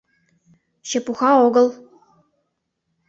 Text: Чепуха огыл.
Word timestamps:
Чепуха 0.87 1.31
огыл. 1.45 1.67